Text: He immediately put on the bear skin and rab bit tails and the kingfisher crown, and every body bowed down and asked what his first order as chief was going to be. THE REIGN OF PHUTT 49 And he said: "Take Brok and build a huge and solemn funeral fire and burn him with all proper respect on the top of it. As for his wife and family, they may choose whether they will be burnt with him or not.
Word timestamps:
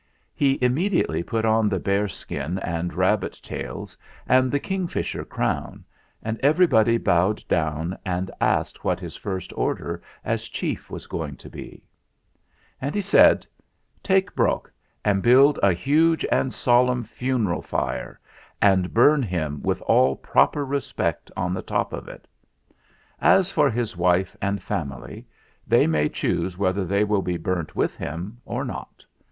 He 0.33 0.57
immediately 0.63 1.21
put 1.21 1.45
on 1.45 1.69
the 1.69 1.77
bear 1.77 2.07
skin 2.07 2.57
and 2.63 2.91
rab 2.95 3.21
bit 3.21 3.39
tails 3.43 3.95
and 4.25 4.51
the 4.51 4.59
kingfisher 4.59 5.23
crown, 5.23 5.85
and 6.23 6.39
every 6.39 6.65
body 6.65 6.97
bowed 6.97 7.47
down 7.47 7.95
and 8.03 8.31
asked 8.41 8.83
what 8.83 8.99
his 8.99 9.15
first 9.15 9.53
order 9.55 10.01
as 10.25 10.47
chief 10.47 10.89
was 10.89 11.05
going 11.05 11.35
to 11.37 11.51
be. 11.51 11.59
THE 11.59 11.67
REIGN 11.67 11.73
OF 11.75 11.75
PHUTT 11.75 12.79
49 12.79 12.87
And 12.87 12.95
he 12.95 13.01
said: 13.01 13.47
"Take 14.01 14.35
Brok 14.35 14.71
and 15.05 15.21
build 15.21 15.59
a 15.61 15.71
huge 15.71 16.25
and 16.31 16.51
solemn 16.51 17.03
funeral 17.03 17.61
fire 17.61 18.19
and 18.59 18.95
burn 18.95 19.21
him 19.21 19.61
with 19.61 19.81
all 19.83 20.15
proper 20.15 20.65
respect 20.65 21.29
on 21.37 21.53
the 21.53 21.61
top 21.61 21.93
of 21.93 22.07
it. 22.07 22.27
As 23.21 23.51
for 23.51 23.69
his 23.69 23.95
wife 23.95 24.35
and 24.41 24.63
family, 24.63 25.27
they 25.67 25.85
may 25.85 26.09
choose 26.09 26.57
whether 26.57 26.85
they 26.85 27.03
will 27.03 27.21
be 27.21 27.37
burnt 27.37 27.75
with 27.75 27.95
him 27.97 28.41
or 28.45 28.65
not. 28.65 29.05